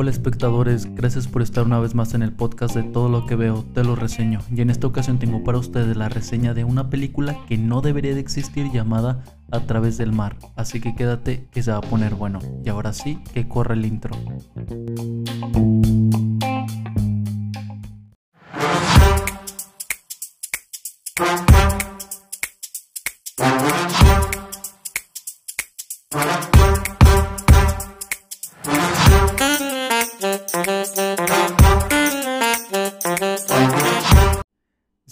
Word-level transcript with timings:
Hola 0.00 0.10
espectadores, 0.10 0.94
gracias 0.94 1.26
por 1.26 1.42
estar 1.42 1.64
una 1.64 1.80
vez 1.80 1.96
más 1.96 2.14
en 2.14 2.22
el 2.22 2.32
podcast 2.32 2.76
de 2.76 2.84
todo 2.84 3.08
lo 3.08 3.26
que 3.26 3.34
veo, 3.34 3.64
te 3.74 3.82
lo 3.82 3.96
reseño. 3.96 4.38
Y 4.54 4.60
en 4.60 4.70
esta 4.70 4.86
ocasión 4.86 5.18
tengo 5.18 5.42
para 5.42 5.58
ustedes 5.58 5.96
la 5.96 6.08
reseña 6.08 6.54
de 6.54 6.62
una 6.62 6.88
película 6.88 7.36
que 7.48 7.58
no 7.58 7.80
debería 7.80 8.14
de 8.14 8.20
existir 8.20 8.70
llamada 8.70 9.24
A 9.50 9.58
través 9.58 9.98
del 9.98 10.12
mar. 10.12 10.36
Así 10.54 10.80
que 10.80 10.94
quédate 10.94 11.48
que 11.50 11.64
se 11.64 11.72
va 11.72 11.78
a 11.78 11.80
poner 11.80 12.14
bueno. 12.14 12.38
Y 12.64 12.68
ahora 12.68 12.92
sí, 12.92 13.18
que 13.34 13.48
corre 13.48 13.74
el 13.74 13.86
intro. 13.86 14.14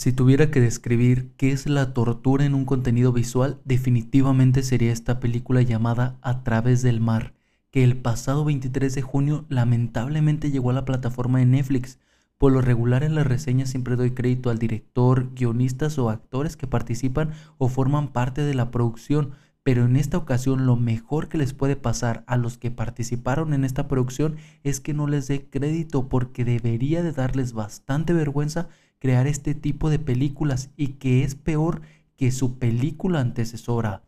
Si 0.06 0.12
tuviera 0.12 0.52
que 0.52 0.60
describir 0.60 1.32
qué 1.36 1.50
es 1.50 1.68
la 1.68 1.92
tortura 1.92 2.44
en 2.44 2.54
un 2.54 2.64
contenido 2.64 3.12
visual, 3.12 3.60
definitivamente 3.64 4.62
sería 4.62 4.92
esta 4.92 5.18
película 5.18 5.62
llamada 5.62 6.16
A 6.22 6.44
través 6.44 6.80
del 6.82 7.00
mar, 7.00 7.34
que 7.72 7.82
el 7.82 7.96
pasado 7.96 8.44
23 8.44 8.94
de 8.94 9.02
junio 9.02 9.46
lamentablemente 9.48 10.52
llegó 10.52 10.70
a 10.70 10.74
la 10.74 10.84
plataforma 10.84 11.40
de 11.40 11.46
Netflix. 11.46 11.98
Por 12.38 12.52
lo 12.52 12.60
regular 12.60 13.02
en 13.02 13.16
las 13.16 13.26
reseñas 13.26 13.70
siempre 13.70 13.96
doy 13.96 14.12
crédito 14.12 14.48
al 14.48 14.60
director, 14.60 15.34
guionistas 15.34 15.98
o 15.98 16.08
actores 16.08 16.56
que 16.56 16.68
participan 16.68 17.32
o 17.58 17.68
forman 17.68 18.12
parte 18.12 18.42
de 18.42 18.54
la 18.54 18.70
producción, 18.70 19.32
pero 19.64 19.86
en 19.86 19.96
esta 19.96 20.18
ocasión 20.18 20.66
lo 20.66 20.76
mejor 20.76 21.28
que 21.28 21.38
les 21.38 21.52
puede 21.52 21.74
pasar 21.74 22.22
a 22.28 22.36
los 22.36 22.58
que 22.58 22.70
participaron 22.70 23.52
en 23.54 23.64
esta 23.64 23.88
producción 23.88 24.36
es 24.62 24.78
que 24.78 24.94
no 24.94 25.08
les 25.08 25.26
dé 25.26 25.50
crédito 25.50 26.08
porque 26.08 26.44
debería 26.44 27.02
de 27.02 27.10
darles 27.10 27.54
bastante 27.54 28.12
vergüenza 28.12 28.68
crear 28.98 29.26
este 29.26 29.54
tipo 29.54 29.90
de 29.90 29.98
películas 29.98 30.70
y 30.76 30.94
que 30.94 31.22
es 31.24 31.34
peor 31.34 31.82
que 32.16 32.32
su 32.32 32.58
película 32.58 33.20
antecesora. 33.20 34.02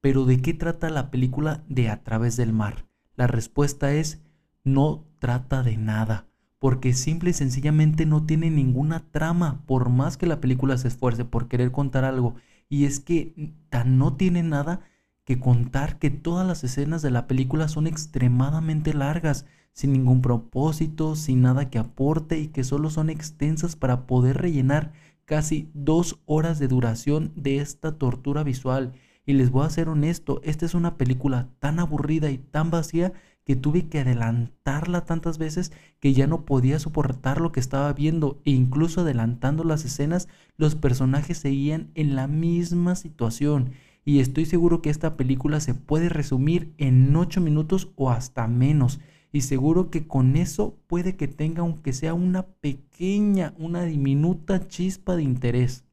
Pero 0.00 0.24
¿de 0.24 0.40
qué 0.40 0.54
trata 0.54 0.88
la 0.90 1.10
película 1.10 1.64
de 1.68 1.90
A 1.90 2.02
través 2.02 2.36
del 2.36 2.52
mar? 2.52 2.86
La 3.16 3.26
respuesta 3.26 3.92
es 3.92 4.22
no 4.64 5.04
trata 5.18 5.62
de 5.62 5.76
nada, 5.76 6.26
porque 6.58 6.94
simple 6.94 7.30
y 7.30 7.34
sencillamente 7.34 8.06
no 8.06 8.24
tiene 8.24 8.50
ninguna 8.50 9.10
trama, 9.10 9.62
por 9.66 9.88
más 9.88 10.16
que 10.16 10.26
la 10.26 10.40
película 10.40 10.78
se 10.78 10.88
esfuerce 10.88 11.24
por 11.24 11.48
querer 11.48 11.70
contar 11.72 12.04
algo. 12.04 12.34
Y 12.68 12.84
es 12.84 13.00
que 13.00 13.54
tan 13.68 13.98
no 13.98 14.14
tiene 14.14 14.42
nada 14.42 14.80
que 15.24 15.38
contar 15.38 15.98
que 15.98 16.10
todas 16.10 16.46
las 16.46 16.64
escenas 16.64 17.02
de 17.02 17.10
la 17.10 17.26
película 17.26 17.68
son 17.68 17.86
extremadamente 17.86 18.94
largas 18.94 19.46
sin 19.72 19.92
ningún 19.92 20.22
propósito, 20.22 21.16
sin 21.16 21.42
nada 21.42 21.70
que 21.70 21.78
aporte 21.78 22.38
y 22.38 22.48
que 22.48 22.64
solo 22.64 22.90
son 22.90 23.10
extensas 23.10 23.76
para 23.76 24.06
poder 24.06 24.38
rellenar 24.38 24.92
casi 25.24 25.70
dos 25.74 26.20
horas 26.26 26.58
de 26.58 26.68
duración 26.68 27.32
de 27.36 27.58
esta 27.58 27.98
tortura 27.98 28.42
visual. 28.42 28.92
Y 29.26 29.34
les 29.34 29.50
voy 29.50 29.64
a 29.64 29.70
ser 29.70 29.88
honesto, 29.88 30.40
esta 30.42 30.66
es 30.66 30.74
una 30.74 30.96
película 30.96 31.48
tan 31.60 31.78
aburrida 31.78 32.30
y 32.30 32.38
tan 32.38 32.70
vacía 32.70 33.12
que 33.44 33.56
tuve 33.56 33.88
que 33.88 34.00
adelantarla 34.00 35.04
tantas 35.04 35.38
veces 35.38 35.72
que 35.98 36.12
ya 36.14 36.26
no 36.26 36.44
podía 36.44 36.78
soportar 36.78 37.40
lo 37.40 37.52
que 37.52 37.60
estaba 37.60 37.92
viendo. 37.92 38.40
E 38.44 38.50
incluso 38.50 39.02
adelantando 39.02 39.64
las 39.64 39.84
escenas 39.84 40.28
los 40.56 40.74
personajes 40.74 41.38
seguían 41.38 41.90
en 41.94 42.16
la 42.16 42.26
misma 42.26 42.94
situación. 42.94 43.70
Y 44.04 44.20
estoy 44.20 44.46
seguro 44.46 44.82
que 44.82 44.90
esta 44.90 45.16
película 45.16 45.60
se 45.60 45.74
puede 45.74 46.08
resumir 46.08 46.72
en 46.78 47.14
8 47.14 47.40
minutos 47.40 47.90
o 47.96 48.10
hasta 48.10 48.46
menos 48.46 49.00
y 49.32 49.42
seguro 49.42 49.90
que 49.90 50.06
con 50.06 50.36
eso 50.36 50.76
puede 50.86 51.16
que 51.16 51.28
tenga 51.28 51.60
aunque 51.60 51.92
sea 51.92 52.14
una 52.14 52.46
pequeña, 52.46 53.54
una 53.58 53.84
diminuta 53.84 54.66
chispa 54.68 55.16
de 55.16 55.22
interés. 55.22 55.84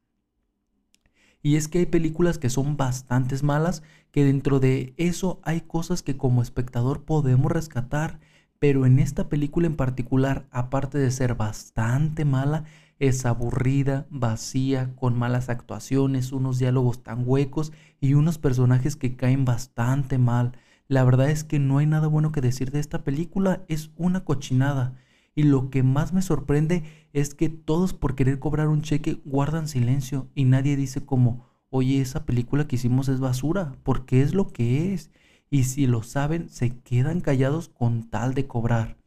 Y 1.44 1.56
es 1.56 1.68
que 1.68 1.80
hay 1.80 1.86
películas 1.86 2.40
que 2.40 2.50
son 2.50 2.78
bastante 2.78 3.42
malas, 3.44 3.84
que 4.12 4.26
dentro 4.26 4.60
de 4.60 4.94
eso 4.98 5.40
hay 5.44 5.62
cosas 5.62 6.02
que 6.02 6.18
como 6.18 6.42
espectador 6.42 7.04
podemos 7.04 7.52
rescatar, 7.52 8.20
pero 8.60 8.86
en 8.86 9.00
esta 9.00 9.30
película 9.30 9.68
en 9.68 9.76
particular, 9.76 10.48
aparte 10.52 10.98
de 10.98 11.12
ser 11.12 11.36
bastante 11.36 12.26
mala, 12.26 12.66
es 13.00 13.26
aburrida, 13.26 14.08
vacía, 14.10 14.96
con 14.96 15.18
malas 15.18 15.50
actuaciones, 15.50 16.32
unos 16.32 16.58
diálogos 16.58 17.04
tan 17.04 17.24
huecos 17.26 17.72
y 18.02 18.16
unos 18.16 18.40
personajes 18.40 18.96
que 18.96 19.16
caen 19.16 19.46
bastante 19.46 20.18
mal. 20.18 20.54
La 20.88 21.04
verdad 21.04 21.30
es 21.30 21.44
que 21.44 21.60
no 21.60 21.80
hay 21.80 21.86
nada 21.86 22.08
bueno 22.08 22.32
que 22.32 22.40
decir 22.40 22.72
de 22.72 22.80
esta 22.80 23.04
película, 23.04 23.66
es 23.68 23.92
una 23.98 24.24
cochinada. 24.24 24.96
Y 25.36 25.44
lo 25.44 25.70
que 25.70 25.84
más 25.84 26.14
me 26.14 26.22
sorprende 26.22 26.84
es 27.14 27.36
que 27.36 27.50
todos 27.50 27.94
por 27.94 28.16
querer 28.16 28.40
cobrar 28.40 28.70
un 28.70 28.82
cheque 28.82 29.22
guardan 29.26 29.68
silencio 29.68 30.30
y 30.34 30.46
nadie 30.46 30.78
dice 30.78 31.06
como, 31.06 31.46
oye, 31.70 32.02
esa 32.02 32.26
película 32.26 32.68
que 32.68 32.78
hicimos 32.78 33.10
es 33.10 33.20
basura, 33.20 33.74
porque 33.84 34.22
es 34.22 34.34
lo 34.34 34.48
que 34.48 34.94
es. 34.94 35.12
Y 35.50 35.64
si 35.64 35.88
lo 35.88 36.04
saben, 36.04 36.50
se 36.50 36.80
quedan 36.80 37.22
callados 37.22 37.70
con 37.70 38.10
tal 38.10 38.34
de 38.34 38.48
cobrar. 38.48 38.98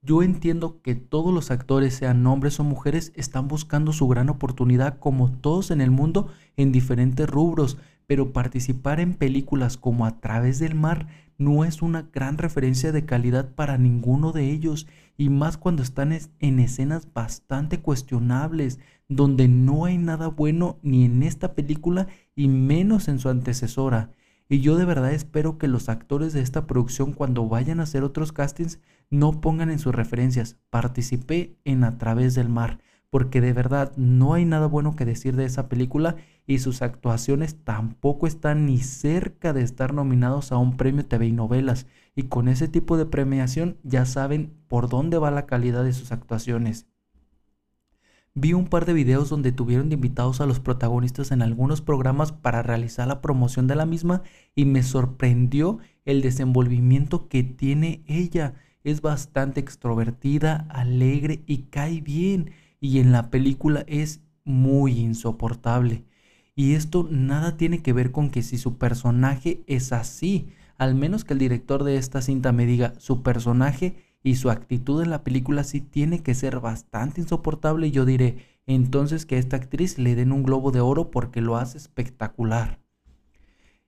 Yo 0.00 0.22
entiendo 0.22 0.80
que 0.80 0.94
todos 0.94 1.34
los 1.34 1.50
actores, 1.50 1.94
sean 1.94 2.24
hombres 2.26 2.60
o 2.60 2.64
mujeres, 2.64 3.12
están 3.16 3.48
buscando 3.48 3.92
su 3.92 4.06
gran 4.06 4.28
oportunidad 4.28 4.98
como 4.98 5.32
todos 5.32 5.70
en 5.70 5.80
el 5.80 5.90
mundo 5.90 6.28
en 6.56 6.70
diferentes 6.70 7.28
rubros, 7.28 7.78
pero 8.08 8.32
participar 8.32 9.00
en 9.00 9.12
películas 9.12 9.76
como 9.76 10.06
A 10.06 10.18
través 10.18 10.58
del 10.58 10.74
mar 10.74 11.06
no 11.36 11.64
es 11.64 11.82
una 11.82 12.08
gran 12.10 12.38
referencia 12.38 12.90
de 12.90 13.04
calidad 13.04 13.54
para 13.54 13.76
ninguno 13.76 14.32
de 14.32 14.50
ellos, 14.50 14.88
y 15.18 15.28
más 15.28 15.58
cuando 15.58 15.82
están 15.82 16.18
en 16.40 16.58
escenas 16.58 17.06
bastante 17.12 17.80
cuestionables, 17.80 18.80
donde 19.08 19.46
no 19.46 19.84
hay 19.84 19.98
nada 19.98 20.28
bueno 20.28 20.78
ni 20.82 21.04
en 21.04 21.22
esta 21.22 21.54
película 21.54 22.08
y 22.34 22.48
menos 22.48 23.08
en 23.08 23.18
su 23.18 23.28
antecesora. 23.28 24.10
Y 24.48 24.60
yo 24.60 24.76
de 24.76 24.86
verdad 24.86 25.12
espero 25.12 25.58
que 25.58 25.68
los 25.68 25.90
actores 25.90 26.32
de 26.32 26.40
esta 26.40 26.66
producción 26.66 27.12
cuando 27.12 27.46
vayan 27.46 27.78
a 27.78 27.82
hacer 27.82 28.04
otros 28.04 28.32
castings 28.32 28.80
no 29.10 29.42
pongan 29.42 29.70
en 29.70 29.78
sus 29.78 29.94
referencias, 29.94 30.56
participé 30.70 31.58
en 31.64 31.84
A 31.84 31.98
través 31.98 32.34
del 32.34 32.48
mar, 32.48 32.78
porque 33.10 33.40
de 33.40 33.52
verdad 33.52 33.92
no 33.96 34.34
hay 34.34 34.44
nada 34.44 34.66
bueno 34.66 34.94
que 34.94 35.04
decir 35.04 35.34
de 35.36 35.44
esa 35.44 35.68
película 35.68 36.16
y 36.46 36.58
sus 36.58 36.82
actuaciones 36.82 37.56
tampoco 37.64 38.26
están 38.26 38.66
ni 38.66 38.78
cerca 38.78 39.52
de 39.52 39.62
estar 39.62 39.94
nominados 39.94 40.52
a 40.52 40.58
un 40.58 40.76
premio 40.76 41.06
TV 41.06 41.26
y 41.26 41.32
novelas. 41.32 41.86
Y 42.14 42.24
con 42.24 42.48
ese 42.48 42.68
tipo 42.68 42.96
de 42.96 43.06
premiación 43.06 43.76
ya 43.82 44.04
saben 44.04 44.54
por 44.66 44.88
dónde 44.88 45.18
va 45.18 45.30
la 45.30 45.46
calidad 45.46 45.84
de 45.84 45.92
sus 45.92 46.12
actuaciones. 46.12 46.86
Vi 48.34 48.52
un 48.52 48.66
par 48.66 48.84
de 48.84 48.92
videos 48.92 49.30
donde 49.30 49.52
tuvieron 49.52 49.88
de 49.88 49.94
invitados 49.94 50.40
a 50.40 50.46
los 50.46 50.60
protagonistas 50.60 51.32
en 51.32 51.42
algunos 51.42 51.80
programas 51.80 52.30
para 52.30 52.62
realizar 52.62 53.08
la 53.08 53.20
promoción 53.20 53.66
de 53.66 53.74
la 53.74 53.86
misma 53.86 54.22
y 54.54 54.64
me 54.64 54.82
sorprendió 54.82 55.78
el 56.04 56.22
desenvolvimiento 56.22 57.28
que 57.28 57.42
tiene 57.42 58.04
ella. 58.06 58.54
Es 58.84 59.00
bastante 59.00 59.60
extrovertida, 59.60 60.66
alegre 60.70 61.42
y 61.46 61.64
cae 61.64 62.00
bien 62.00 62.52
y 62.80 62.98
en 62.98 63.12
la 63.12 63.30
película 63.30 63.84
es 63.86 64.20
muy 64.44 64.98
insoportable. 64.98 66.04
Y 66.54 66.74
esto 66.74 67.06
nada 67.10 67.56
tiene 67.56 67.82
que 67.82 67.92
ver 67.92 68.10
con 68.10 68.30
que 68.30 68.42
si 68.42 68.58
su 68.58 68.78
personaje 68.78 69.62
es 69.66 69.92
así, 69.92 70.48
al 70.76 70.94
menos 70.94 71.24
que 71.24 71.34
el 71.34 71.38
director 71.38 71.84
de 71.84 71.96
esta 71.96 72.22
cinta 72.22 72.52
me 72.52 72.66
diga 72.66 72.94
su 72.98 73.22
personaje 73.22 73.96
y 74.22 74.36
su 74.36 74.50
actitud 74.50 75.02
en 75.02 75.10
la 75.10 75.22
película 75.22 75.64
sí 75.64 75.80
tiene 75.80 76.22
que 76.22 76.34
ser 76.34 76.60
bastante 76.60 77.20
insoportable, 77.20 77.90
yo 77.90 78.04
diré 78.04 78.58
entonces 78.66 79.24
que 79.24 79.36
a 79.36 79.38
esta 79.38 79.56
actriz 79.56 79.98
le 79.98 80.14
den 80.14 80.32
un 80.32 80.42
globo 80.42 80.72
de 80.72 80.80
oro 80.80 81.10
porque 81.10 81.40
lo 81.40 81.56
hace 81.56 81.78
espectacular. 81.78 82.80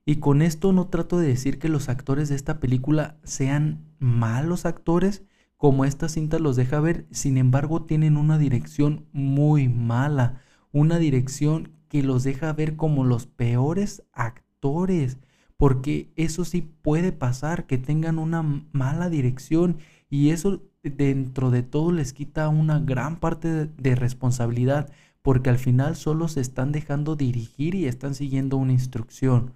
Y 0.05 0.15
con 0.15 0.41
esto 0.41 0.73
no 0.73 0.87
trato 0.87 1.19
de 1.19 1.27
decir 1.27 1.59
que 1.59 1.69
los 1.69 1.87
actores 1.87 2.29
de 2.29 2.35
esta 2.35 2.59
película 2.59 3.17
sean 3.23 3.85
malos 3.99 4.65
actores, 4.65 5.23
como 5.61 5.85
esta 5.85 6.09
cinta 6.09 6.39
los 6.39 6.55
deja 6.55 6.79
ver, 6.79 7.05
sin 7.11 7.37
embargo 7.37 7.83
tienen 7.83 8.17
una 8.17 8.39
dirección 8.39 9.05
muy 9.13 9.69
mala, 9.69 10.41
una 10.71 10.97
dirección 10.97 11.69
que 11.87 12.01
los 12.01 12.23
deja 12.23 12.51
ver 12.51 12.75
como 12.75 13.03
los 13.03 13.27
peores 13.27 14.01
actores, 14.11 15.19
porque 15.57 16.11
eso 16.15 16.45
sí 16.45 16.63
puede 16.63 17.11
pasar, 17.11 17.67
que 17.67 17.77
tengan 17.77 18.17
una 18.17 18.41
mala 18.71 19.07
dirección 19.11 19.77
y 20.09 20.31
eso 20.31 20.63
dentro 20.81 21.51
de 21.51 21.61
todo 21.61 21.91
les 21.91 22.11
quita 22.11 22.49
una 22.49 22.79
gran 22.79 23.19
parte 23.19 23.67
de, 23.67 23.95
responsabilidad, 23.95 24.91
porque 25.21 25.51
al 25.51 25.59
final 25.59 25.95
solo 25.95 26.27
se 26.27 26.41
están 26.41 26.71
dejando 26.71 27.15
dirigir 27.15 27.75
y 27.75 27.85
están 27.85 28.15
siguiendo 28.15 28.57
una 28.57 28.73
instrucción, 28.73 29.53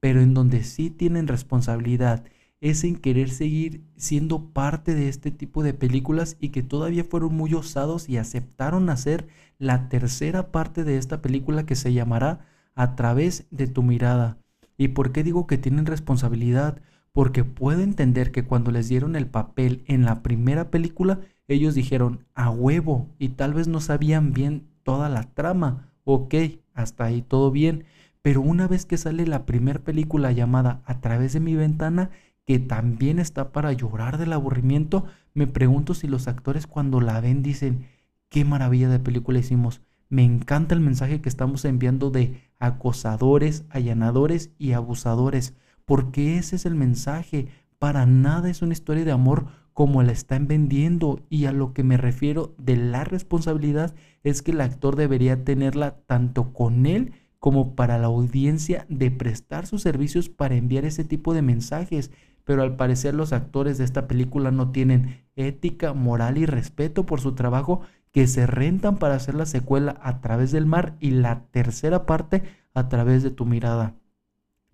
pero 0.00 0.20
en 0.20 0.34
donde 0.34 0.64
sí 0.64 0.90
tienen 0.90 1.28
responsabilidad 1.28 2.24
es 2.64 2.82
en 2.82 2.96
querer 2.96 3.28
seguir 3.28 3.82
siendo 3.94 4.46
parte 4.46 4.94
de 4.94 5.10
este 5.10 5.30
tipo 5.30 5.62
de 5.62 5.74
películas 5.74 6.38
y 6.40 6.48
que 6.48 6.62
todavía 6.62 7.04
fueron 7.04 7.34
muy 7.34 7.52
osados 7.52 8.08
y 8.08 8.16
aceptaron 8.16 8.88
hacer 8.88 9.28
la 9.58 9.90
tercera 9.90 10.50
parte 10.50 10.82
de 10.82 10.96
esta 10.96 11.20
película 11.20 11.66
que 11.66 11.74
se 11.74 11.92
llamará 11.92 12.46
A 12.74 12.96
través 12.96 13.44
de 13.50 13.66
tu 13.66 13.82
mirada. 13.82 14.38
¿Y 14.78 14.88
por 14.88 15.12
qué 15.12 15.22
digo 15.22 15.46
que 15.46 15.58
tienen 15.58 15.84
responsabilidad? 15.84 16.80
Porque 17.12 17.44
puedo 17.44 17.82
entender 17.82 18.32
que 18.32 18.44
cuando 18.44 18.70
les 18.70 18.88
dieron 18.88 19.14
el 19.14 19.26
papel 19.26 19.84
en 19.86 20.06
la 20.06 20.22
primera 20.22 20.70
película, 20.70 21.20
ellos 21.48 21.74
dijeron 21.74 22.24
a 22.34 22.48
huevo 22.48 23.10
y 23.18 23.28
tal 23.28 23.52
vez 23.52 23.68
no 23.68 23.82
sabían 23.82 24.32
bien 24.32 24.66
toda 24.84 25.10
la 25.10 25.34
trama. 25.34 25.92
Ok, 26.04 26.34
hasta 26.72 27.04
ahí 27.04 27.20
todo 27.20 27.50
bien. 27.50 27.84
Pero 28.22 28.40
una 28.40 28.68
vez 28.68 28.86
que 28.86 28.96
sale 28.96 29.26
la 29.26 29.44
primera 29.44 29.80
película 29.80 30.32
llamada 30.32 30.80
A 30.86 31.02
través 31.02 31.34
de 31.34 31.40
mi 31.40 31.56
ventana, 31.56 32.08
que 32.46 32.58
también 32.58 33.18
está 33.18 33.52
para 33.52 33.72
llorar 33.72 34.18
del 34.18 34.32
aburrimiento, 34.32 35.04
me 35.32 35.46
pregunto 35.46 35.94
si 35.94 36.06
los 36.06 36.28
actores 36.28 36.66
cuando 36.66 37.00
la 37.00 37.20
ven 37.20 37.42
dicen, 37.42 37.86
qué 38.28 38.44
maravilla 38.44 38.88
de 38.88 38.98
película 38.98 39.38
hicimos. 39.38 39.80
Me 40.08 40.24
encanta 40.24 40.74
el 40.74 40.80
mensaje 40.80 41.20
que 41.20 41.28
estamos 41.28 41.64
enviando 41.64 42.10
de 42.10 42.40
acosadores, 42.58 43.64
allanadores 43.70 44.50
y 44.58 44.72
abusadores, 44.72 45.54
porque 45.84 46.38
ese 46.38 46.56
es 46.56 46.66
el 46.66 46.74
mensaje. 46.74 47.48
Para 47.78 48.06
nada 48.06 48.50
es 48.50 48.62
una 48.62 48.74
historia 48.74 49.04
de 49.04 49.12
amor 49.12 49.46
como 49.72 50.02
la 50.02 50.12
están 50.12 50.46
vendiendo 50.46 51.20
y 51.28 51.46
a 51.46 51.52
lo 51.52 51.72
que 51.74 51.82
me 51.82 51.96
refiero 51.96 52.54
de 52.58 52.76
la 52.76 53.04
responsabilidad 53.04 53.94
es 54.22 54.40
que 54.40 54.52
el 54.52 54.60
actor 54.60 54.94
debería 54.94 55.44
tenerla 55.44 55.96
tanto 56.06 56.52
con 56.52 56.86
él 56.86 57.12
como 57.40 57.74
para 57.74 57.98
la 57.98 58.06
audiencia 58.06 58.86
de 58.88 59.10
prestar 59.10 59.66
sus 59.66 59.82
servicios 59.82 60.28
para 60.28 60.54
enviar 60.54 60.84
ese 60.84 61.04
tipo 61.04 61.34
de 61.34 61.42
mensajes. 61.42 62.10
Pero 62.44 62.62
al 62.62 62.76
parecer 62.76 63.14
los 63.14 63.32
actores 63.32 63.78
de 63.78 63.84
esta 63.84 64.06
película 64.06 64.50
no 64.50 64.70
tienen 64.70 65.24
ética, 65.34 65.94
moral 65.94 66.38
y 66.38 66.46
respeto 66.46 67.06
por 67.06 67.20
su 67.20 67.34
trabajo 67.34 67.80
que 68.12 68.26
se 68.28 68.46
rentan 68.46 68.98
para 68.98 69.16
hacer 69.16 69.34
la 69.34 69.46
secuela 69.46 69.98
a 70.00 70.20
través 70.20 70.52
del 70.52 70.66
mar 70.66 70.96
y 71.00 71.10
la 71.10 71.46
tercera 71.50 72.06
parte 72.06 72.44
a 72.72 72.88
través 72.88 73.22
de 73.22 73.30
tu 73.30 73.44
mirada. 73.44 73.96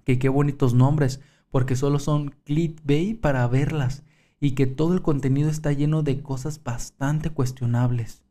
Que 0.04 0.18
qué 0.18 0.28
bonitos 0.28 0.74
nombres, 0.74 1.20
porque 1.50 1.76
solo 1.76 1.98
son 1.98 2.34
clickbait 2.44 3.18
para 3.20 3.46
verlas 3.46 4.04
y 4.40 4.52
que 4.52 4.66
todo 4.66 4.94
el 4.94 5.02
contenido 5.02 5.50
está 5.50 5.72
lleno 5.72 6.02
de 6.02 6.22
cosas 6.22 6.62
bastante 6.62 7.30
cuestionables. 7.30 8.24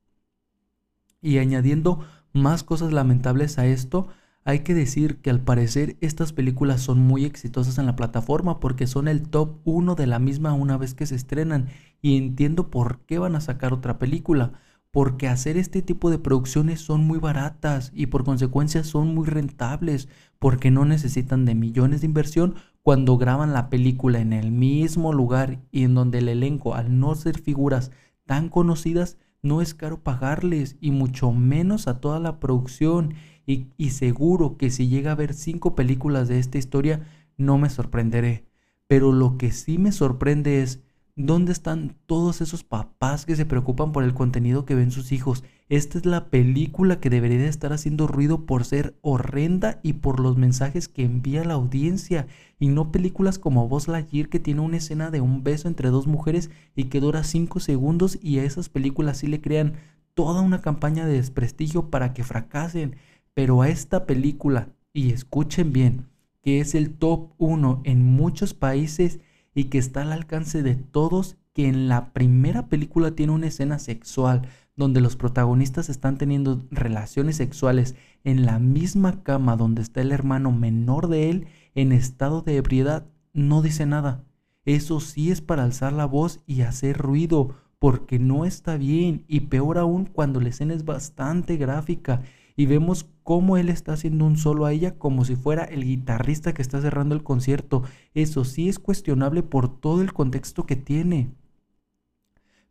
Y 1.21 1.37
añadiendo 1.37 2.05
más 2.33 2.63
cosas 2.63 2.93
lamentables 2.93 3.59
a 3.59 3.65
esto, 3.65 4.07
hay 4.45 4.59
que 4.59 4.73
decir 4.73 5.17
que 5.17 5.29
al 5.29 5.41
parecer 5.41 5.97
estas 6.01 6.33
películas 6.33 6.81
son 6.81 6.99
muy 6.99 7.25
exitosas 7.25 7.77
en 7.77 7.85
la 7.85 7.95
plataforma 7.95 8.59
porque 8.59 8.87
son 8.87 9.07
el 9.07 9.29
top 9.29 9.59
1 9.65 9.95
de 9.95 10.07
la 10.07 10.19
misma 10.19 10.53
una 10.53 10.77
vez 10.77 10.93
que 10.93 11.05
se 11.05 11.15
estrenan 11.15 11.67
y 12.01 12.17
entiendo 12.17 12.69
por 12.71 13.01
qué 13.05 13.19
van 13.19 13.35
a 13.35 13.41
sacar 13.41 13.73
otra 13.73 13.99
película 13.99 14.53
porque 14.91 15.27
hacer 15.27 15.57
este 15.57 15.81
tipo 15.81 16.09
de 16.09 16.17
producciones 16.17 16.81
son 16.81 17.05
muy 17.05 17.19
baratas 17.19 17.91
y 17.93 18.07
por 18.07 18.23
consecuencia 18.23 18.83
son 18.83 19.13
muy 19.13 19.27
rentables, 19.27 20.09
porque 20.39 20.71
no 20.71 20.85
necesitan 20.85 21.45
de 21.45 21.53
millones 21.53 22.01
de 22.01 22.07
inversión 22.07 22.55
cuando 22.81 23.17
graban 23.17 23.53
la 23.53 23.69
película 23.69 24.19
en 24.19 24.33
el 24.33 24.51
mismo 24.51 25.13
lugar 25.13 25.59
y 25.71 25.83
en 25.83 25.93
donde 25.93 26.19
el 26.19 26.29
elenco, 26.29 26.73
al 26.73 26.99
no 26.99 27.13
ser 27.13 27.39
figuras 27.39 27.91
tan 28.25 28.49
conocidas, 28.49 29.17
no 29.41 29.61
es 29.61 29.73
caro 29.73 30.01
pagarles 30.01 30.75
y 30.81 30.91
mucho 30.91 31.31
menos 31.31 31.87
a 31.87 32.01
toda 32.01 32.19
la 32.19 32.39
producción. 32.39 33.13
Y, 33.49 33.89
seguro 33.89 34.57
que 34.57 34.69
si 34.69 34.89
llega 34.89 35.11
a 35.11 35.15
ver 35.15 35.33
cinco 35.33 35.73
películas 35.73 36.27
de 36.27 36.37
esta 36.37 36.59
historia, 36.59 37.07
no 37.35 37.57
me 37.57 37.71
sorprenderé. 37.71 38.45
Pero 38.85 39.11
lo 39.11 39.37
que 39.37 39.51
sí 39.51 39.79
me 39.79 39.91
sorprende 39.91 40.61
es 40.61 40.81
¿Dónde 41.21 41.51
están 41.51 41.97
todos 42.05 42.39
esos 42.39 42.63
papás 42.63 43.25
que 43.25 43.35
se 43.35 43.45
preocupan 43.45 43.91
por 43.91 44.05
el 44.05 44.13
contenido 44.13 44.63
que 44.63 44.73
ven 44.73 44.89
sus 44.89 45.11
hijos? 45.11 45.43
Esta 45.67 45.97
es 45.97 46.05
la 46.05 46.29
película 46.29 47.01
que 47.01 47.09
debería 47.09 47.39
de 47.39 47.49
estar 47.49 47.73
haciendo 47.73 48.07
ruido 48.07 48.45
por 48.45 48.63
ser 48.63 48.97
horrenda 49.01 49.81
y 49.83 49.93
por 49.93 50.21
los 50.21 50.37
mensajes 50.37 50.87
que 50.87 51.03
envía 51.03 51.43
la 51.43 51.55
audiencia. 51.55 52.27
Y 52.57 52.69
no 52.69 52.93
películas 52.93 53.37
como 53.37 53.67
Buzz 53.67 53.89
Lightyear 53.89 54.29
que 54.29 54.39
tiene 54.39 54.61
una 54.61 54.77
escena 54.77 55.11
de 55.11 55.19
un 55.19 55.43
beso 55.43 55.67
entre 55.67 55.89
dos 55.89 56.07
mujeres 56.07 56.51
y 56.73 56.85
que 56.85 57.01
dura 57.01 57.25
5 57.25 57.59
segundos 57.59 58.17
y 58.21 58.39
a 58.39 58.45
esas 58.45 58.69
películas 58.69 59.17
sí 59.17 59.27
le 59.27 59.41
crean 59.41 59.73
toda 60.13 60.41
una 60.41 60.61
campaña 60.61 61.05
de 61.05 61.15
desprestigio 61.15 61.89
para 61.89 62.13
que 62.13 62.23
fracasen. 62.23 62.95
Pero 63.33 63.61
a 63.61 63.69
esta 63.69 64.05
película, 64.05 64.69
y 64.93 65.11
escuchen 65.11 65.71
bien, 65.71 66.07
que 66.41 66.59
es 66.59 66.75
el 66.75 66.93
top 66.93 67.31
1 67.37 67.81
en 67.83 68.03
muchos 68.03 68.53
países, 68.53 69.19
y 69.53 69.65
que 69.65 69.77
está 69.77 70.03
al 70.03 70.11
alcance 70.11 70.63
de 70.63 70.75
todos, 70.75 71.37
que 71.53 71.67
en 71.67 71.87
la 71.87 72.13
primera 72.13 72.67
película 72.67 73.11
tiene 73.11 73.33
una 73.33 73.47
escena 73.47 73.79
sexual 73.79 74.47
donde 74.75 75.01
los 75.01 75.17
protagonistas 75.17 75.89
están 75.89 76.17
teniendo 76.17 76.65
relaciones 76.71 77.35
sexuales 77.35 77.95
en 78.23 78.45
la 78.45 78.59
misma 78.59 79.23
cama 79.23 79.57
donde 79.57 79.81
está 79.81 79.99
el 79.99 80.13
hermano 80.13 80.53
menor 80.53 81.09
de 81.09 81.29
él 81.29 81.47
en 81.75 81.91
estado 81.91 82.41
de 82.41 82.55
ebriedad, 82.55 83.05
no 83.33 83.61
dice 83.61 83.85
nada. 83.85 84.23
Eso 84.63 85.01
sí 85.01 85.31
es 85.31 85.41
para 85.41 85.63
alzar 85.63 85.91
la 85.91 86.05
voz 86.05 86.39
y 86.47 86.61
hacer 86.61 86.97
ruido, 86.97 87.55
porque 87.77 88.19
no 88.19 88.45
está 88.45 88.77
bien 88.77 89.25
y 89.27 89.41
peor 89.41 89.77
aún 89.77 90.05
cuando 90.05 90.39
la 90.39 90.49
escena 90.49 90.73
es 90.73 90.85
bastante 90.85 91.57
gráfica 91.57 92.21
y 92.59 92.65
vemos 92.65 93.07
cómo 93.23 93.55
él 93.55 93.69
está 93.69 93.93
haciendo 93.93 94.25
un 94.25 94.35
solo 94.35 94.65
a 94.65 94.73
ella 94.73 94.97
como 94.97 95.23
si 95.23 95.37
fuera 95.37 95.63
el 95.63 95.85
guitarrista 95.85 96.53
que 96.53 96.61
está 96.61 96.81
cerrando 96.81 97.15
el 97.15 97.23
concierto. 97.23 97.83
Eso 98.13 98.43
sí 98.43 98.67
es 98.67 98.79
cuestionable 98.79 99.43
por 99.43 99.79
todo 99.79 100.01
el 100.01 100.11
contexto 100.11 100.65
que 100.65 100.75
tiene. 100.75 101.31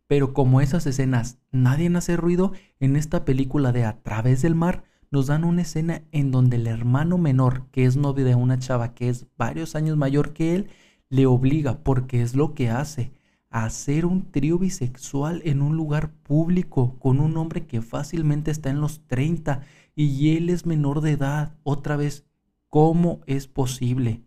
Pero 0.05 0.35
como 0.35 0.61
esas 0.61 0.85
escenas 0.85 1.39
nadie 1.51 1.89
hace 1.97 2.17
ruido, 2.17 2.51
en 2.79 2.97
esta 2.97 3.25
película 3.25 3.71
de 3.71 3.85
A 3.85 3.99
través 4.03 4.43
del 4.43 4.53
mar 4.53 4.83
nos 5.09 5.25
dan 5.25 5.43
una 5.43 5.63
escena 5.63 6.03
en 6.11 6.29
donde 6.29 6.57
el 6.57 6.67
hermano 6.67 7.17
menor, 7.17 7.65
que 7.71 7.85
es 7.85 7.97
novio 7.97 8.25
de 8.25 8.35
una 8.35 8.59
chava 8.59 8.93
que 8.93 9.09
es 9.09 9.25
varios 9.39 9.75
años 9.75 9.97
mayor 9.97 10.33
que 10.33 10.53
él, 10.53 10.69
le 11.09 11.25
obliga, 11.25 11.79
porque 11.79 12.21
es 12.21 12.35
lo 12.35 12.53
que 12.53 12.69
hace, 12.69 13.11
hacer 13.49 14.05
un 14.05 14.31
trío 14.31 14.57
bisexual 14.57 15.41
en 15.45 15.61
un 15.61 15.75
lugar 15.75 16.11
público 16.11 16.97
con 16.99 17.19
un 17.19 17.35
hombre 17.37 17.65
que 17.65 17.81
fácilmente 17.81 18.51
está 18.51 18.69
en 18.69 18.81
los 18.81 19.05
30 19.07 19.61
y 19.95 20.37
él 20.37 20.49
es 20.49 20.65
menor 20.65 21.01
de 21.01 21.11
edad. 21.11 21.55
Otra 21.63 21.95
vez, 21.95 22.25
¿cómo 22.69 23.21
es 23.25 23.47
posible? 23.47 24.23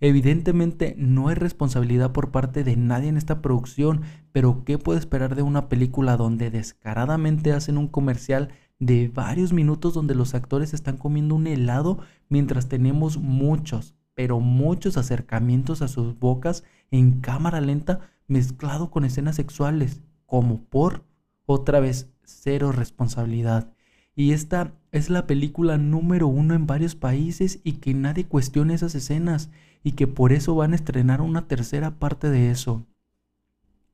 Evidentemente 0.00 0.94
no 0.98 1.28
hay 1.28 1.34
responsabilidad 1.34 2.12
por 2.12 2.30
parte 2.30 2.64
de 2.64 2.76
nadie 2.76 3.08
en 3.08 3.16
esta 3.16 3.40
producción, 3.40 4.02
pero 4.32 4.64
¿qué 4.64 4.76
puede 4.76 4.98
esperar 4.98 5.34
de 5.34 5.42
una 5.42 5.68
película 5.68 6.16
donde 6.16 6.50
descaradamente 6.50 7.52
hacen 7.52 7.78
un 7.78 7.88
comercial 7.88 8.48
de 8.78 9.08
varios 9.08 9.52
minutos 9.52 9.94
donde 9.94 10.14
los 10.14 10.34
actores 10.34 10.74
están 10.74 10.96
comiendo 10.96 11.34
un 11.34 11.46
helado 11.46 11.98
mientras 12.28 12.68
tenemos 12.68 13.18
muchos, 13.18 13.94
pero 14.14 14.40
muchos 14.40 14.96
acercamientos 14.96 15.80
a 15.80 15.88
sus 15.88 16.18
bocas 16.18 16.64
en 16.90 17.20
cámara 17.20 17.60
lenta 17.60 18.00
mezclado 18.26 18.90
con 18.90 19.04
escenas 19.04 19.36
sexuales, 19.36 20.00
como 20.26 20.60
por, 20.64 21.04
otra 21.46 21.80
vez, 21.80 22.10
cero 22.24 22.72
responsabilidad. 22.72 23.72
Y 24.16 24.32
esta 24.32 24.72
es 24.92 25.10
la 25.10 25.26
película 25.26 25.76
número 25.76 26.28
uno 26.28 26.54
en 26.54 26.66
varios 26.66 26.94
países 26.94 27.60
y 27.64 27.74
que 27.74 27.94
nadie 27.94 28.26
cuestione 28.26 28.74
esas 28.74 28.94
escenas 28.94 29.50
y 29.82 29.92
que 29.92 30.06
por 30.06 30.32
eso 30.32 30.54
van 30.54 30.72
a 30.72 30.76
estrenar 30.76 31.20
una 31.20 31.48
tercera 31.48 31.98
parte 31.98 32.30
de 32.30 32.50
eso. 32.50 32.86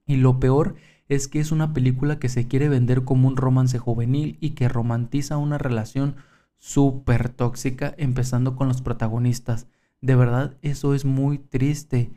Y 0.07 0.17
lo 0.17 0.39
peor 0.39 0.77
es 1.09 1.27
que 1.27 1.41
es 1.41 1.53
una 1.53 1.73
película 1.73 2.19
que 2.19 2.29
se 2.29 2.47
quiere 2.47 2.69
vender 2.69 3.05
como 3.05 3.29
un 3.29 3.37
romance 3.37 3.79
juvenil 3.79 4.37
y 4.41 4.51
que 4.51 4.69
romantiza 4.69 5.39
una 5.39 5.59
relación 5.59 6.17
súper 6.59 7.31
tóxica 7.31 7.95
empezando 7.97 8.55
con 8.55 8.69
los 8.69 8.83
protagonistas. 8.83 9.67
De 10.01 10.15
verdad, 10.15 10.57
eso 10.63 10.95
es 10.95 11.05
muy 11.05 11.39
triste. 11.39 12.13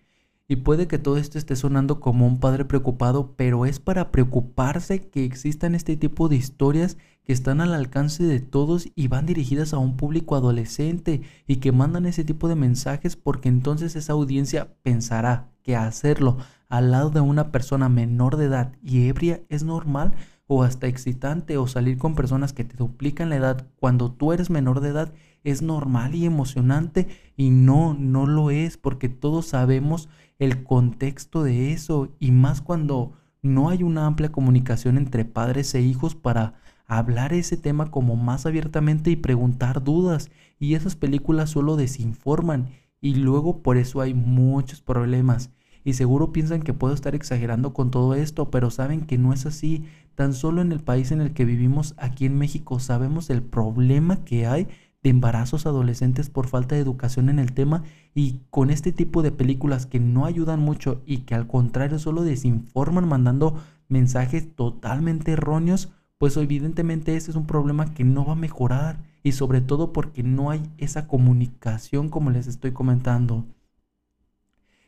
Y 0.48 0.58
puede 0.58 0.88
que 0.88 1.00
todo 1.00 1.18
esto 1.18 1.38
esté 1.38 1.56
sonando 1.56 2.00
como 2.00 2.28
un 2.28 2.40
padre 2.40 2.66
preocupado, 2.66 3.34
pero 3.38 3.66
es 3.66 3.80
para 3.80 4.12
preocuparse 4.12 5.08
que 5.10 5.24
existan 5.24 5.74
este 5.74 5.96
tipo 5.96 6.28
de 6.28 6.36
historias 6.36 6.98
que 7.24 7.32
están 7.32 7.62
al 7.62 7.74
alcance 7.74 8.24
de 8.24 8.42
todos 8.42 8.90
y 8.96 9.08
van 9.08 9.26
dirigidas 9.26 9.74
a 9.74 9.78
un 9.78 9.96
público 9.96 10.36
adolescente 10.36 11.22
y 11.48 11.58
que 11.58 11.72
mandan 11.72 12.06
ese 12.06 12.26
tipo 12.26 12.50
de 12.50 12.56
mensajes 12.56 13.16
porque 13.16 13.48
entonces 13.48 13.96
esa 13.96 14.14
audiencia 14.14 14.76
pensará 14.84 15.50
que 15.64 15.78
hacerlo 15.78 16.38
al 16.68 16.92
lado 16.92 17.10
de 17.10 17.22
una 17.22 17.52
persona 17.52 17.88
menor 17.88 18.36
de 18.36 18.46
edad 18.46 18.74
y 18.84 19.08
ebria 19.08 19.42
es 19.48 19.64
normal 19.64 20.14
o 20.48 20.64
hasta 20.64 20.88
excitante 20.88 21.58
o 21.58 21.68
salir 21.68 21.98
con 21.98 22.16
personas 22.16 22.52
que 22.52 22.66
te 22.66 22.76
duplican 22.76 23.30
la 23.30 23.38
edad 23.38 23.68
cuando 23.78 24.12
tú 24.12 24.34
eres 24.34 24.50
menor 24.50 24.82
de 24.82 24.90
edad 24.90 25.14
es 25.44 25.62
normal 25.62 26.16
y 26.16 26.26
emocionante 26.26 27.08
y 27.38 27.50
no, 27.50 27.94
no 27.94 28.28
lo 28.28 28.52
es 28.52 28.78
porque 28.78 29.08
todos 29.08 29.46
sabemos 29.46 30.10
el 30.44 30.64
contexto 30.64 31.44
de 31.44 31.72
eso 31.72 32.10
y 32.20 32.32
más 32.32 32.62
cuando 32.62 33.14
no 33.42 33.70
hay 33.70 33.84
una 33.84 34.06
amplia 34.06 34.32
comunicación 34.32 34.98
entre 34.98 35.26
padres 35.26 35.74
e 35.76 35.82
hijos 35.82 36.16
para 36.16 36.56
hablar 36.86 37.34
ese 37.34 37.58
tema 37.58 37.92
como 37.92 38.16
más 38.16 38.46
abiertamente 38.46 39.10
y 39.10 39.16
preguntar 39.16 39.84
dudas 39.84 40.32
y 40.60 40.76
esas 40.76 40.96
películas 40.96 41.50
solo 41.50 41.76
desinforman 41.76 42.70
y 43.00 43.16
luego 43.16 43.62
por 43.62 43.78
eso 43.78 44.02
hay 44.02 44.14
muchos 44.14 44.82
problemas 44.82 45.50
y 45.86 45.94
seguro 45.94 46.32
piensan 46.32 46.62
que 46.62 46.74
puedo 46.74 46.94
estar 46.94 47.14
exagerando 47.16 47.74
con 47.74 47.92
todo 47.92 48.16
esto, 48.16 48.50
pero 48.50 48.72
saben 48.72 49.02
que 49.02 49.18
no 49.18 49.34
es 49.34 49.46
así. 49.46 49.84
Tan 50.16 50.34
solo 50.34 50.62
en 50.62 50.72
el 50.72 50.80
país 50.80 51.12
en 51.12 51.20
el 51.20 51.34
que 51.34 51.44
vivimos 51.44 51.94
aquí 51.98 52.26
en 52.26 52.38
México 52.38 52.80
sabemos 52.80 53.30
el 53.30 53.42
problema 53.42 54.24
que 54.24 54.48
hay 54.48 54.68
de 55.04 55.10
embarazos 55.10 55.66
adolescentes 55.66 56.30
por 56.30 56.48
falta 56.48 56.76
de 56.76 56.82
educación 56.82 57.30
en 57.30 57.38
el 57.38 57.54
tema 57.54 57.84
y 58.16 58.40
con 58.50 58.70
este 58.70 58.92
tipo 58.94 59.22
de 59.22 59.32
películas 59.32 59.86
que 59.86 60.00
no 60.00 60.26
ayudan 60.26 60.62
mucho 60.62 61.02
y 61.06 61.20
que 61.20 61.36
al 61.36 61.46
contrario 61.46 62.00
solo 62.00 62.24
desinforman 62.24 63.08
mandando 63.08 63.62
mensajes 63.90 64.56
totalmente 64.56 65.34
erróneos, 65.34 65.90
pues 66.18 66.38
evidentemente 66.38 67.16
ese 67.18 67.32
es 67.32 67.38
un 67.38 67.46
problema 67.46 67.94
que 67.94 68.06
no 68.06 68.26
va 68.26 68.32
a 68.32 68.38
mejorar 68.38 69.04
y 69.24 69.34
sobre 69.34 69.60
todo 69.60 69.92
porque 69.92 70.24
no 70.24 70.50
hay 70.50 70.64
esa 70.78 71.08
comunicación 71.08 72.10
como 72.10 72.30
les 72.30 72.48
estoy 72.48 72.72
comentando. 72.72 73.46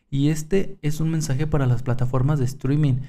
Y 0.09 0.29
este 0.29 0.77
es 0.81 1.01
un 1.01 1.09
mensaje 1.09 1.45
para 1.45 1.65
las 1.65 1.83
plataformas 1.83 2.39
de 2.39 2.45
streaming 2.45 2.99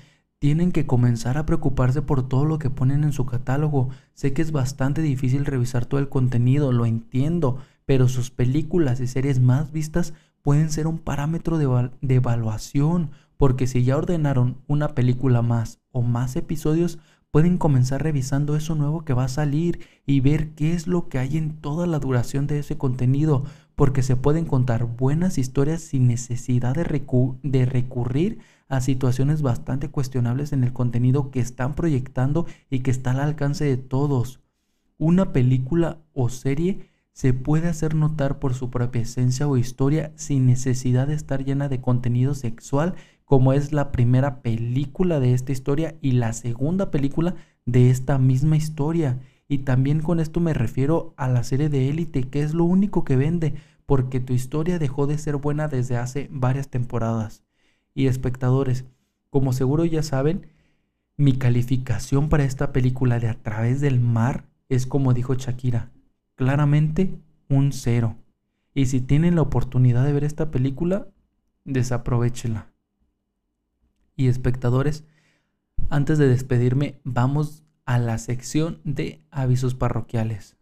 tienen 0.46 0.70
que 0.70 0.86
comenzar 0.86 1.38
a 1.38 1.44
preocuparse 1.44 2.02
por 2.02 2.28
todo 2.28 2.44
lo 2.44 2.60
que 2.60 2.70
ponen 2.70 3.02
en 3.02 3.12
su 3.12 3.26
catálogo. 3.26 3.88
Sé 4.14 4.32
que 4.32 4.42
es 4.42 4.52
bastante 4.52 5.02
difícil 5.02 5.44
revisar 5.44 5.86
todo 5.86 5.98
el 5.98 6.08
contenido, 6.08 6.70
lo 6.70 6.86
entiendo, 6.86 7.58
pero 7.84 8.06
sus 8.06 8.30
películas 8.30 9.00
y 9.00 9.08
series 9.08 9.40
más 9.40 9.72
vistas 9.72 10.14
pueden 10.42 10.70
ser 10.70 10.86
un 10.86 10.98
parámetro 10.98 11.58
de, 11.58 12.14
evaluación, 12.14 13.10
porque 13.36 13.66
si 13.66 13.82
ya 13.82 13.96
ordenaron 13.96 14.58
una 14.68 14.94
película 14.94 15.42
más 15.42 15.80
o 15.90 16.02
más 16.02 16.36
episodios, 16.36 17.00
pueden 17.32 17.58
comenzar 17.58 18.04
revisando 18.04 18.54
eso 18.54 18.76
nuevo 18.76 19.04
que 19.04 19.14
va 19.14 19.24
a 19.24 19.28
salir 19.28 19.80
y 20.06 20.20
ver 20.20 20.50
qué 20.50 20.74
es 20.74 20.86
lo 20.86 21.08
que 21.08 21.18
hay 21.18 21.38
en 21.38 21.56
toda 21.56 21.88
la 21.88 21.98
duración 21.98 22.46
de 22.46 22.60
ese 22.60 22.78
contenido, 22.78 23.42
porque 23.74 24.04
se 24.04 24.14
pueden 24.14 24.44
contar 24.44 24.84
buenas 24.84 25.38
historias 25.38 25.82
sin 25.82 26.06
necesidad 26.06 26.76
de, 26.76 27.04
de 27.42 27.66
recurrir 27.66 28.38
a 28.68 28.80
situaciones 28.80 29.42
bastante 29.42 29.90
cuestionables 29.90 30.52
en 30.52 30.64
el 30.64 30.72
contenido 30.72 31.30
que 31.30 31.40
están 31.40 31.74
proyectando 31.74 32.46
y 32.70 32.80
que 32.80 32.90
está 32.90 33.12
al 33.12 33.20
alcance 33.20 33.64
de 33.64 33.76
todos. 33.76 34.40
Una 34.98 35.32
película 35.32 35.98
o 36.14 36.28
serie 36.28 36.90
se 37.12 37.32
puede 37.32 37.68
hacer 37.68 37.94
notar 37.94 38.38
por 38.38 38.54
su 38.54 38.70
propia 38.70 39.02
esencia 39.02 39.48
o 39.48 39.56
historia 39.56 40.12
sin 40.16 40.46
necesidad 40.46 41.06
de 41.06 41.14
estar 41.14 41.44
llena 41.44 41.68
de 41.68 41.80
contenido 41.80 42.34
sexual 42.34 42.94
como 43.24 43.52
es 43.52 43.72
la 43.72 43.90
primera 43.90 44.42
película 44.42 45.18
de 45.18 45.32
esta 45.32 45.52
historia 45.52 45.96
y 46.00 46.12
la 46.12 46.32
segunda 46.32 46.90
película 46.90 47.34
de 47.64 47.90
esta 47.90 48.18
misma 48.18 48.56
historia. 48.56 49.18
Y 49.48 49.58
también 49.58 50.00
con 50.00 50.20
esto 50.20 50.40
me 50.40 50.54
refiero 50.54 51.14
a 51.16 51.28
la 51.28 51.42
serie 51.42 51.68
de 51.68 51.88
élite, 51.88 52.24
que 52.24 52.42
es 52.42 52.54
lo 52.54 52.64
único 52.64 53.04
que 53.04 53.16
vende, 53.16 53.54
porque 53.86 54.20
tu 54.20 54.32
historia 54.32 54.78
dejó 54.78 55.06
de 55.06 55.18
ser 55.18 55.36
buena 55.36 55.68
desde 55.68 55.96
hace 55.96 56.28
varias 56.30 56.68
temporadas 56.68 57.45
y 57.96 58.06
espectadores. 58.06 58.84
Como 59.30 59.52
seguro 59.52 59.84
ya 59.84 60.04
saben, 60.04 60.46
mi 61.16 61.32
calificación 61.32 62.28
para 62.28 62.44
esta 62.44 62.70
película 62.70 63.18
de 63.18 63.28
A 63.28 63.34
través 63.34 63.80
del 63.80 63.98
mar 63.98 64.44
es 64.68 64.86
como 64.86 65.14
dijo 65.14 65.34
Shakira, 65.34 65.90
claramente 66.36 67.18
un 67.48 67.72
cero. 67.72 68.14
Y 68.74 68.86
si 68.86 69.00
tienen 69.00 69.34
la 69.34 69.42
oportunidad 69.42 70.04
de 70.04 70.12
ver 70.12 70.24
esta 70.24 70.50
película, 70.50 71.08
desaprovechela. 71.64 72.68
Y 74.14 74.28
espectadores, 74.28 75.04
antes 75.88 76.18
de 76.18 76.28
despedirme, 76.28 77.00
vamos 77.02 77.64
a 77.86 77.98
la 77.98 78.18
sección 78.18 78.80
de 78.84 79.22
avisos 79.30 79.74
parroquiales. 79.74 80.55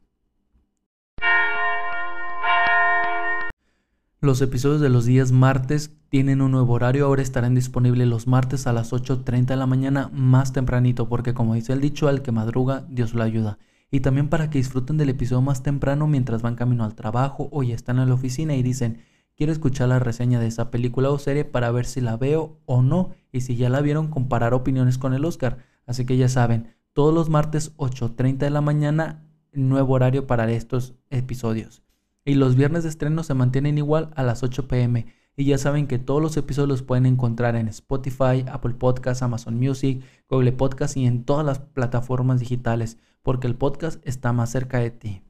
Los 4.24 4.40
episodios 4.40 4.80
de 4.80 4.88
los 4.88 5.04
días 5.04 5.32
martes 5.32 5.98
tienen 6.08 6.40
un 6.40 6.52
nuevo 6.52 6.72
horario, 6.72 7.04
ahora 7.04 7.20
estarán 7.20 7.54
disponibles 7.54 8.08
los 8.08 8.26
martes 8.26 8.66
a 8.66 8.72
las 8.72 8.90
8.30 8.94 9.44
de 9.44 9.56
la 9.56 9.66
mañana 9.66 10.08
más 10.14 10.54
tempranito, 10.54 11.10
porque 11.10 11.34
como 11.34 11.52
dice 11.52 11.74
el 11.74 11.82
dicho, 11.82 12.08
al 12.08 12.22
que 12.22 12.32
madruga, 12.32 12.86
Dios 12.88 13.12
lo 13.12 13.22
ayuda. 13.22 13.58
Y 13.90 14.00
también 14.00 14.30
para 14.30 14.48
que 14.48 14.56
disfruten 14.56 14.96
del 14.96 15.10
episodio 15.10 15.42
más 15.42 15.62
temprano 15.62 16.06
mientras 16.06 16.40
van 16.40 16.54
camino 16.54 16.84
al 16.84 16.94
trabajo 16.94 17.50
o 17.52 17.62
ya 17.62 17.74
están 17.74 17.98
en 17.98 18.08
la 18.08 18.14
oficina 18.14 18.54
y 18.56 18.62
dicen, 18.62 19.02
quiero 19.36 19.52
escuchar 19.52 19.90
la 19.90 19.98
reseña 19.98 20.40
de 20.40 20.46
esa 20.46 20.70
película 20.70 21.10
o 21.10 21.18
serie 21.18 21.44
para 21.44 21.70
ver 21.70 21.84
si 21.84 22.00
la 22.00 22.16
veo 22.16 22.62
o 22.64 22.80
no, 22.80 23.10
y 23.30 23.42
si 23.42 23.56
ya 23.56 23.68
la 23.68 23.82
vieron, 23.82 24.08
comparar 24.08 24.54
opiniones 24.54 24.96
con 24.96 25.12
el 25.12 25.26
Oscar. 25.26 25.58
Así 25.84 26.06
que 26.06 26.16
ya 26.16 26.30
saben, 26.30 26.74
todos 26.94 27.12
los 27.12 27.28
martes 27.28 27.76
8.30 27.76 28.38
de 28.38 28.50
la 28.50 28.62
mañana, 28.62 29.22
nuevo 29.52 29.92
horario 29.92 30.26
para 30.26 30.50
estos 30.50 30.94
episodios. 31.10 31.83
Y 32.26 32.36
los 32.36 32.56
viernes 32.56 32.84
de 32.84 32.88
estreno 32.88 33.22
se 33.22 33.34
mantienen 33.34 33.76
igual 33.76 34.10
a 34.16 34.22
las 34.22 34.42
8 34.42 34.66
pm. 34.66 35.06
Y 35.36 35.44
ya 35.44 35.58
saben 35.58 35.86
que 35.86 35.98
todos 35.98 36.22
los 36.22 36.36
episodios 36.38 36.68
los 36.68 36.82
pueden 36.82 37.04
encontrar 37.04 37.54
en 37.54 37.68
Spotify, 37.68 38.46
Apple 38.50 38.74
Podcasts, 38.74 39.22
Amazon 39.22 39.58
Music, 39.58 40.02
Google 40.30 40.52
Podcasts 40.52 40.96
y 40.96 41.04
en 41.04 41.24
todas 41.24 41.44
las 41.44 41.58
plataformas 41.58 42.40
digitales, 42.40 42.96
porque 43.22 43.46
el 43.46 43.56
podcast 43.56 44.00
está 44.06 44.32
más 44.32 44.50
cerca 44.50 44.78
de 44.78 44.90
ti. 44.90 45.22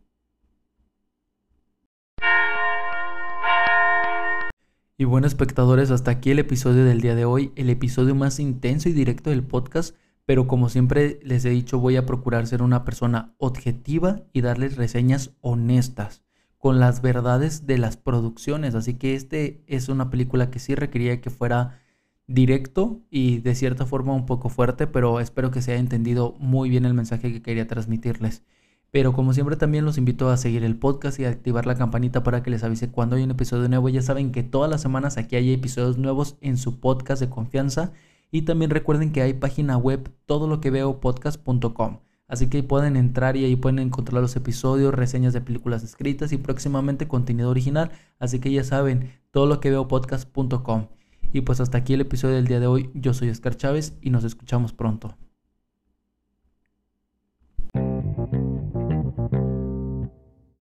Y 4.97 5.05
bueno 5.05 5.27
espectadores, 5.27 5.91
hasta 5.91 6.13
aquí 6.13 6.31
el 6.31 6.39
episodio 6.39 6.85
del 6.85 7.01
día 7.01 7.17
de 7.17 7.25
hoy, 7.25 7.51
el 7.57 7.71
episodio 7.71 8.15
más 8.15 8.39
intenso 8.39 8.89
y 8.89 8.93
directo 8.93 9.31
del 9.31 9.43
podcast, 9.43 9.97
pero 10.27 10.47
como 10.47 10.69
siempre 10.69 11.19
les 11.25 11.45
he 11.45 11.51
dicho 11.51 11.81
voy 11.81 11.97
a 11.97 12.07
procurar 12.07 12.47
ser 12.47 12.63
una 12.63 12.85
persona 12.85 13.35
objetiva 13.39 14.23
y 14.33 14.43
darles 14.43 14.77
reseñas 14.77 15.33
honestas 15.41 16.24
con 16.65 16.81
las 16.81 17.03
verdades 17.03 17.67
de 17.67 17.77
las 17.77 17.99
producciones. 17.99 18.75
Así 18.75 18.95
que 18.95 19.15
este 19.15 19.63
es 19.67 19.91
una 19.91 20.09
película 20.09 20.51
que 20.51 20.59
sí 20.59 20.75
requería 20.75 21.21
que 21.21 21.29
fuera 21.29 21.83
directo 22.27 23.03
y 23.11 23.41
de 23.41 23.55
cierta 23.55 23.85
forma 23.85 24.15
un 24.15 24.25
poco 24.25 24.49
fuerte, 24.49 24.87
pero 24.87 25.21
espero 25.21 25.51
que 25.51 25.61
se 25.61 25.73
haya 25.73 25.81
entendido 25.81 26.35
muy 26.39 26.71
bien 26.71 26.87
el 26.87 26.95
mensaje 26.95 27.31
que 27.35 27.43
quería 27.43 27.67
transmitirles. 27.67 28.45
Pero 28.91 29.13
como 29.13 29.35
siempre 29.35 29.57
también 29.57 29.85
los 29.85 29.99
invito 29.99 30.31
a 30.31 30.39
seguir 30.39 30.65
el 30.65 30.79
podcast 30.79 31.21
y 31.21 31.27
a 31.27 31.29
activar 31.29 31.67
la 31.67 31.75
campanita 31.75 32.23
para 32.23 32.43
que 32.43 32.49
les 32.49 32.65
avise 32.65 32.91
cuando 32.91 33.17
hay 33.17 33.25
un 33.25 33.33
episodio 33.33 33.69
nuevo. 33.69 33.91
Ya 33.91 34.01
saben 34.01 34.33
que 34.33 34.43
todas 34.43 34.71
las 34.71 34.81
semanas 34.81 35.19
aquí 35.19 35.37
hay 35.37 35.53
episodios 35.53 35.99
nuevos 35.99 36.39
en 36.41 36.57
su 36.57 36.81
podcast 36.81 37.21
de 37.21 37.29
confianza. 37.29 37.93
Y 38.31 38.43
también 38.43 38.71
recuerden 38.71 39.13
que 39.13 39.21
hay 39.21 39.35
página 39.35 39.77
web 39.77 40.11
todo 40.25 40.49
lo 40.49 40.63
que 40.63 40.71
veo 40.71 40.99
podcast.com. 40.99 41.99
Así 42.35 42.49
que 42.49 42.65
pueden 42.65 42.97
entrar 42.97 43.37
y 43.37 43.45
ahí 43.45 43.55
pueden 43.55 43.79
encontrar 43.79 44.21
los 44.21 44.35
episodios, 44.35 44.93
reseñas 44.93 45.33
de 45.33 45.41
películas 45.41 45.85
escritas 45.85 46.33
y 46.33 46.37
próximamente 46.37 47.07
contenido 47.07 47.49
original. 47.49 47.93
Así 48.19 48.41
que 48.41 48.51
ya 48.51 48.65
saben, 48.65 49.13
todo 49.31 49.47
lo 49.47 49.61
que 49.61 49.71
veo 49.71 49.87
podcast.com. 49.87 50.89
Y 51.33 51.43
pues 51.43 51.61
hasta 51.61 51.79
aquí 51.79 51.95
el 51.95 52.01
episodio 52.01 52.35
del 52.35 52.49
día 52.49 52.59
de 52.59 52.67
hoy. 52.67 52.91
Yo 52.93 53.15
soy 53.15 53.31
Oscar 53.31 53.57
Chávez 53.57 53.97
y 54.03 54.11
nos 54.11 54.25
escuchamos 54.25 54.73
pronto. 54.73 55.17